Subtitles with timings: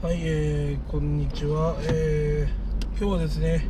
[0.00, 3.66] はい、えー、こんにちは、えー、今日はですね、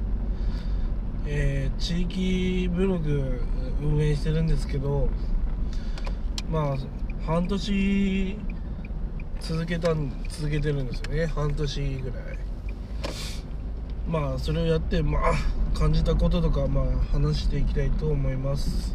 [1.27, 3.41] えー、地域ブログ
[3.81, 5.09] 運営してるんですけど
[6.51, 6.77] まあ
[7.25, 8.37] 半年
[9.41, 11.25] 続けたん続けてるんですよね。
[11.29, 12.39] 半年ぐらい。
[14.07, 15.33] まあそれをやってまあ
[15.79, 18.95] 感じたこととかまあ話していきたいと思います。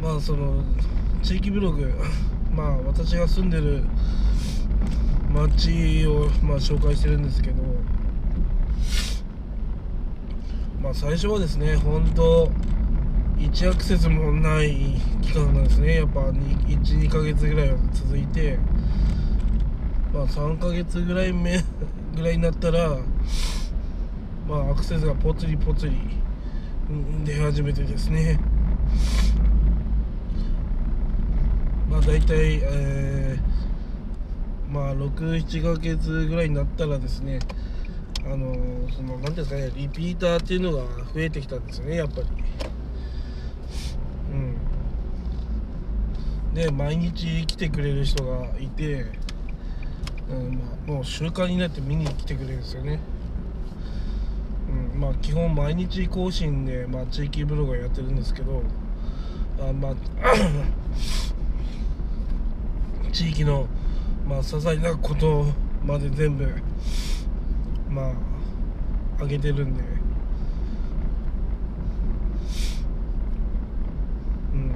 [0.00, 0.64] まあその
[1.22, 1.92] 地域ブログ
[2.54, 3.82] まあ私が住んでる
[5.32, 7.62] 街を、まあ、紹介してるんですけど
[10.80, 12.50] まあ最初はですね本当
[13.38, 15.96] 1アクセスもない期間なんですね。
[15.96, 18.58] やっぱ12ヶ月ぐらいは続いて
[20.12, 21.58] まあ3ヶ月ぐらい目
[22.14, 22.96] ぐらいになったら
[24.48, 25.96] まあアクセスがぽつりぽつり
[27.24, 28.38] 出始めてですね。
[31.94, 37.38] まあ大体、えー、まあ67ヶ月ぐらいになったらですね
[38.24, 38.56] あの
[38.90, 40.82] その何ですかねリピーターっていうのが
[41.14, 42.26] 増えてきたんですよねやっぱり。
[44.32, 44.56] うん。
[46.54, 49.06] で毎日来てくれる人がいて、
[50.28, 52.98] うんまあ、もう習慣になって見に来てくれるんですよね。
[54.94, 58.64] うんまあ基本毎日更新で、まあ、地域ブログやってるんですけど
[59.60, 59.94] あまあ
[63.14, 63.68] 地域の、
[64.26, 65.46] まあ、些細なこと
[65.84, 66.48] まで全部
[67.88, 69.84] まあ上げてるんで。
[74.52, 74.72] うん。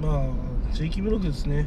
[0.00, 1.66] まあ地域ブログですね。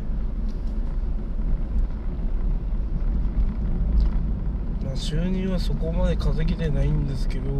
[4.83, 7.51] まあ収入はそこまで稼げてないんですけど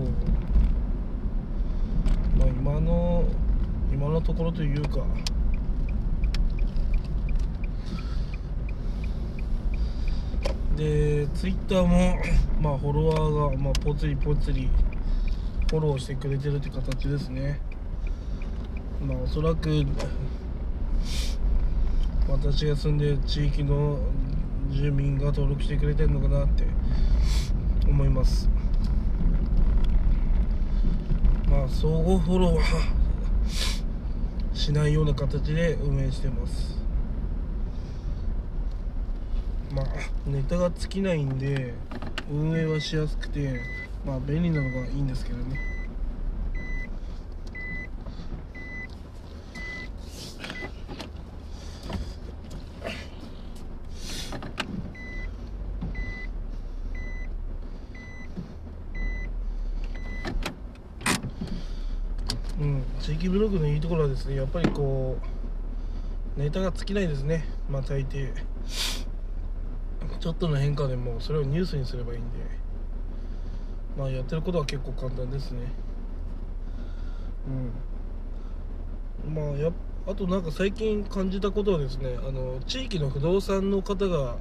[2.40, 3.26] まあ今の
[3.92, 5.06] 今のところというか。
[10.78, 12.18] でツイッターも
[12.60, 14.68] まあフォロワーがまあぽつりぽつり
[15.70, 17.62] フォローしてくれてるって形ですね。
[19.06, 19.86] まあおそらく
[22.28, 24.00] 私が住んでる地域の
[24.72, 26.66] 住民が登録してくれてるのかなって
[27.88, 28.50] 思います。
[31.48, 33.01] まあ相互フォロー。
[34.62, 36.78] しないような形で運営してます。
[39.74, 39.86] まあ
[40.30, 41.74] ネタが尽きないんで
[42.32, 43.60] 運営はしやすくて
[44.06, 45.60] まあ便利なのがいいんですけどね。
[62.62, 62.84] うん。
[63.00, 65.18] 地域ブログのいいところはですねやっぱりこ
[66.38, 67.44] うネタが尽きないですね。
[67.70, 68.32] まあ大抵。
[70.20, 72.38] ちょっとの変化でもそれをニュースにすればいいんで。
[73.98, 75.60] まあやってることは結構簡単ですね。
[79.26, 79.34] うん。
[79.34, 79.72] まあや
[80.08, 84.38] あとなんか最近感じたことはですねあの地域の不動産の方が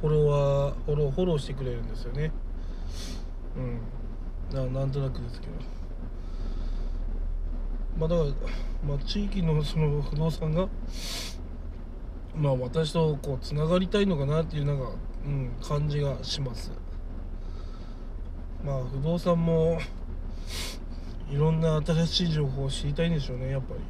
[0.00, 2.32] フォロワーフォローフォローしてくれるんですよね。
[3.56, 4.72] うん。
[4.72, 5.79] ななんとなくですけど。
[7.98, 8.30] まあだから、
[8.86, 10.68] まあ、地域のその不動産が
[12.34, 14.90] まあ私とこうつながりたいのかなっていうなんか、
[15.24, 16.70] うん、感じがします。
[18.64, 19.78] まあ不動産も
[21.30, 23.80] いろんな新しい情報を知りたいんでしょうねやっぱり、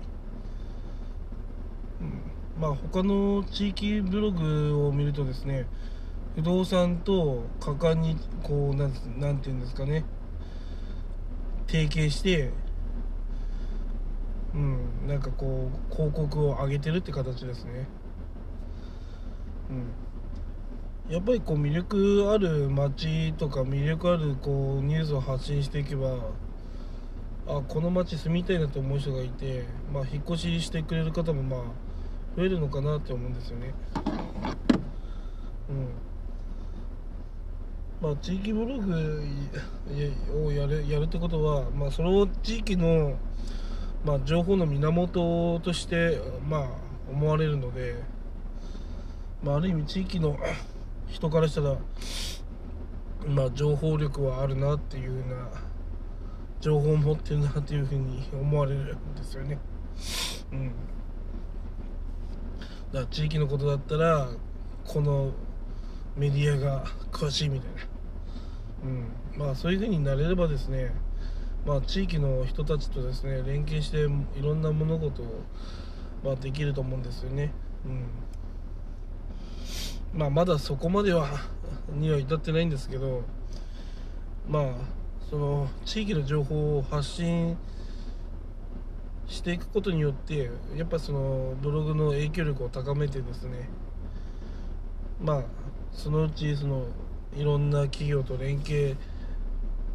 [2.03, 5.67] うん、まあ他の地域ブログを見るとですね
[6.37, 10.05] 不動産と果敢にこうなんなんていうんですかね
[11.67, 12.51] 提携して
[14.55, 17.87] うんなんかこう広告を上げてるって形ですね。
[19.71, 21.13] うん。
[21.13, 26.19] やっぱりこう魅力ある街とか魅力あるこうニュースを発信していけば
[27.49, 31.61] あこの街住みたいなと思う人がいて、まあ、引っ越ししてくれる方もまあ
[32.37, 33.75] 増えるのかなって思うんですよね。
[35.69, 35.89] うん。
[38.01, 39.25] まあ地域ブログ
[40.45, 43.19] をやるやるってことは、まあ、その地域の、
[44.05, 46.69] まあ、情報の源として、まあ、
[47.11, 47.97] 思われるので、
[49.43, 50.39] まあ、ある意味地域の
[51.09, 51.77] 人からしたら、
[53.27, 55.49] まあ、情報力はあるなっていうような
[56.61, 59.59] 情報を持ってるなっていうふうに思われるんですよね。
[60.53, 60.75] うん、だか
[63.01, 64.29] ら地域のことだったら
[64.85, 65.33] この
[66.17, 67.83] メディアが詳しいみたいな、
[68.85, 70.93] うん、まあそういうふうになれればですね
[71.67, 74.07] まあ、地域の人たちとですね連携して
[74.39, 75.45] いろんな物事を
[76.23, 77.53] まあ、できると思うんですよね。
[77.87, 78.05] うん
[80.13, 81.29] まあ、まだそこまでは
[81.93, 83.23] には至ってないんですけど
[84.49, 84.65] まあ
[85.31, 87.57] その地域の情報を発信
[89.29, 93.69] していくことによってやっぱそのブログの影響力を高めてですね
[95.23, 95.43] まあ
[95.93, 96.87] そのうちその
[97.37, 99.20] いろんな企業と連携して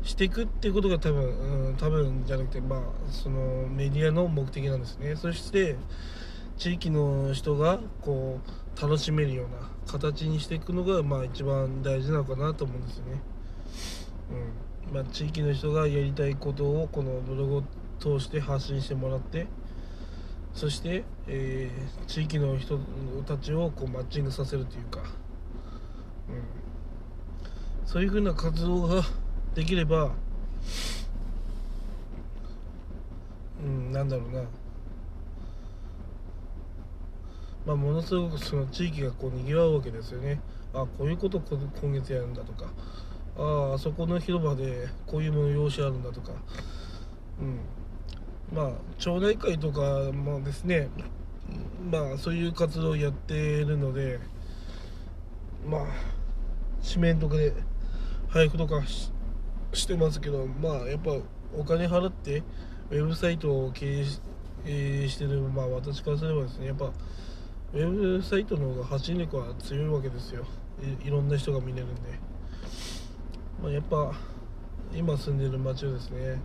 [0.05, 2.79] していくっていうことが多分、うん、多分じゃなくてまあ
[3.11, 5.15] そのメディアの目的なんですね。
[5.15, 5.75] そして
[6.57, 8.39] 地域の人がこ
[8.77, 13.21] う楽しめるような形にしていくのがまあ一番大事なのかなと思うんですよね。
[14.31, 14.65] うん。
[14.93, 17.63] まあ、地域の人がやりたいことをこのブログを
[17.99, 19.47] 通して発信してもらって
[20.53, 22.79] そして、えー、地域の人
[23.25, 25.05] たちをこうマッチングさせるというか、うん、
[27.85, 29.03] そういうふうな活動が
[29.55, 30.11] できれば、
[33.63, 34.41] うん、なんだろうな。
[37.65, 40.39] まあ、ものすごくその地域がこう賑わうわけですよね。
[40.73, 42.65] あこういうこと今月やるんだとか。
[43.37, 46.31] ああそこの広場でこういう催しあるんだとか、
[47.41, 47.59] うん、
[48.55, 50.87] まあ町内会とかもですね
[51.91, 54.19] まあそういう活動をやっているので
[55.69, 55.81] まあ
[56.87, 57.51] 紙面とかで
[58.29, 59.14] 配布とかして
[59.75, 61.11] してますけどまあやっぱ
[61.57, 62.43] お金払って
[62.91, 64.01] ウェブサイトを経
[64.65, 66.85] 営してるまあ私からすればですねやっぱ
[67.73, 70.45] ウェブサイトの方が発信力は強いわけですよ。
[71.03, 72.01] いろんな人が見れるんで、
[73.61, 74.13] まあ、やっぱ
[74.93, 76.41] 今住んでる街をですね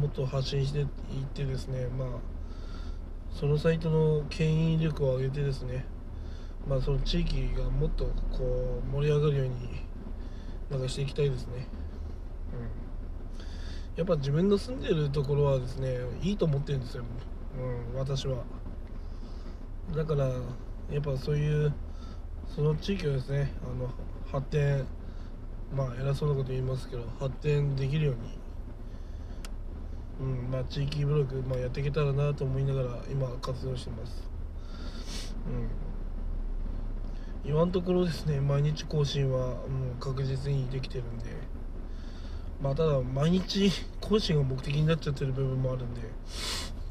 [0.00, 0.86] もっと発信していっ
[1.34, 2.08] てですねまあ
[3.32, 5.84] そのサイトの牽引力を上げてですね
[6.68, 9.89] まあその地域がもっとこう盛り上がるように
[10.70, 11.66] なんかしていきたいですね。
[12.52, 13.96] うん。
[13.96, 17.04] やっぱ自分の住んでるところはですねいいと思ってるんですよ、
[17.92, 18.44] うん、私は。
[19.94, 20.32] だからや
[20.98, 21.72] っぱそういう
[22.54, 23.90] その地域をですねあの
[24.30, 24.86] 発展
[25.74, 28.14] まあ偉そうなこと言いますけど発展できるよう
[30.24, 34.28] に、うんまあ、地域ブログ、まあ、やっていけたらなと思いながら今活動してます、
[35.46, 35.68] うん、
[37.44, 41.50] 今のところですね毎日更新はもう確実にできてるんで。
[42.62, 43.70] まあただ毎日
[44.00, 46.02] 更新が目的になっちゃってる部分もあるんで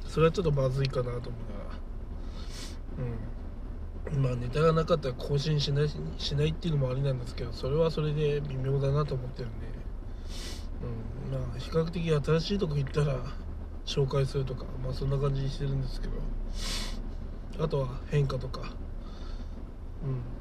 [0.07, 1.41] それはちょっとまずいかなと思い
[2.97, 4.15] な。
[4.15, 4.23] うん。
[4.23, 9.67] まあネタがなかったら更新しないしないっていうのもありなんですけどそれはそれで微妙だなと思ってるんで、
[11.29, 11.39] うん。
[11.39, 13.19] まあ、比較的新しいとこ行ったら
[13.85, 16.13] 紹介するとか、まあ、そんな感じにしてるんですけど。
[17.63, 18.61] あとは変化とか。
[20.01, 20.38] うん。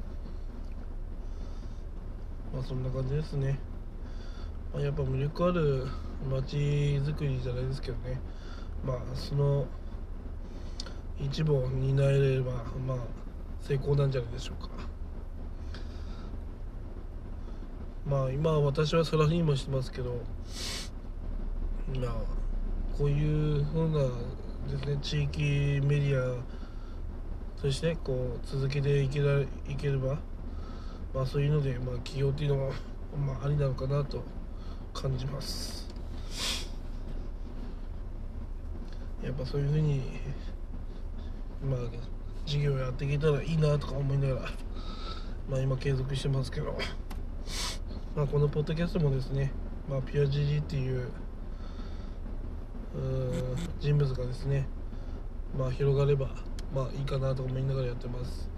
[2.53, 3.59] まあそんな感じですね、
[4.73, 5.87] まあ、やっぱ魅力ある
[6.29, 8.19] 街づくりじゃないですけどね。
[8.85, 9.67] まあその
[11.19, 12.51] 一部を担えれば
[12.87, 12.97] まあ
[13.61, 14.69] 成功なんじゃないでしょうか。
[18.05, 20.21] まあ今私はサラリーマンしてますけど
[22.01, 22.13] まあ
[22.97, 23.99] こういうふうな
[24.67, 26.35] ですね地域メディア
[27.57, 29.47] そしてこう続けていけらい
[29.77, 30.17] ければ
[31.13, 32.73] まあそういうのでまあ起業っていうのは
[33.25, 34.23] まあありなのかなと
[34.93, 35.87] 感じます。
[39.23, 40.01] やっぱそういうふうに
[41.63, 41.79] まあ
[42.45, 44.49] 授業やっていけたらいいなとか思いながら
[45.49, 46.77] まあ今継続してますけど
[48.15, 49.51] まあこのポッドキャストもですね
[49.89, 51.09] まあピュアジジっていう
[53.79, 54.67] 人物がですね
[55.57, 56.29] まあ広がれば
[56.73, 58.49] まあいいかなと思いながらやってます。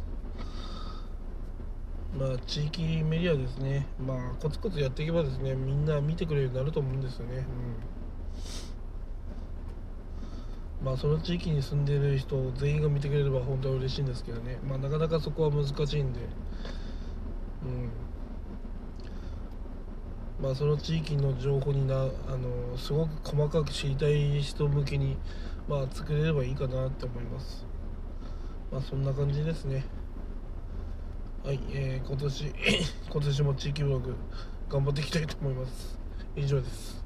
[2.18, 3.88] まあ地域メディアですね。
[4.00, 7.38] まあコツコツやっていけばですねみんな見てくれるようになると思うんですよね。
[7.38, 7.44] うん。
[10.84, 16.22] まあ、その地域に住んでいる人全員が見てくれれば本当は嬉しいんですけどね、まあ、なかなかそこは難しいんで、
[17.64, 17.92] うん。
[20.44, 22.00] まあ、その地域の情報になあ
[22.36, 25.18] のすごく細かく知りたい人向けに、
[25.68, 27.64] まあ、作れればいいかなって思います。
[28.72, 29.86] まあ、そんな感じですね。
[31.44, 32.54] はい、えー、今年
[33.10, 34.16] 今年も地域ブログ
[34.70, 35.98] 頑張っていきたいと思います。
[36.36, 37.01] 以上です。